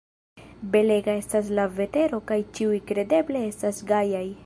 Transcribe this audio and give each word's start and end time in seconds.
Belega 0.75 1.15
estas 1.25 1.53
la 1.61 1.67
vetero 1.81 2.21
kaj 2.33 2.41
ĉiuj 2.57 2.83
kredeble 2.93 3.47
estas 3.55 3.89
gajaj. 3.95 4.29